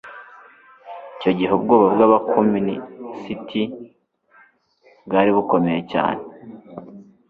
[1.15, 3.63] Icyo gihe ubwoba bw'abakomunisiti
[5.05, 6.21] bwari bukomeye cyane.